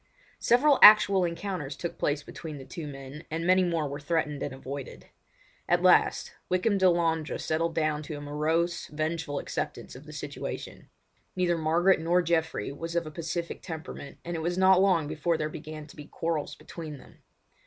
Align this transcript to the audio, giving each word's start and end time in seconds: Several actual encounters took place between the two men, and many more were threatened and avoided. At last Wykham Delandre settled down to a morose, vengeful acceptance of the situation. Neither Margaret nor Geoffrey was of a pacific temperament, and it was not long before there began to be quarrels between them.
Several 0.39 0.79
actual 0.81 1.23
encounters 1.25 1.75
took 1.75 1.99
place 1.99 2.23
between 2.23 2.57
the 2.57 2.65
two 2.65 2.87
men, 2.87 3.23
and 3.29 3.45
many 3.45 3.63
more 3.63 3.87
were 3.87 3.99
threatened 3.99 4.41
and 4.41 4.51
avoided. 4.51 5.05
At 5.69 5.83
last 5.83 6.31
Wykham 6.49 6.79
Delandre 6.79 7.37
settled 7.39 7.75
down 7.75 8.01
to 8.01 8.15
a 8.17 8.21
morose, 8.21 8.87
vengeful 8.87 9.37
acceptance 9.37 9.95
of 9.95 10.07
the 10.07 10.11
situation. 10.13 10.89
Neither 11.35 11.55
Margaret 11.55 11.99
nor 11.99 12.23
Geoffrey 12.23 12.71
was 12.71 12.95
of 12.95 13.05
a 13.05 13.11
pacific 13.11 13.61
temperament, 13.61 14.17
and 14.25 14.35
it 14.35 14.41
was 14.41 14.57
not 14.57 14.81
long 14.81 15.07
before 15.07 15.37
there 15.37 15.49
began 15.49 15.85
to 15.85 15.95
be 15.95 16.05
quarrels 16.05 16.55
between 16.55 16.97
them. 16.97 17.19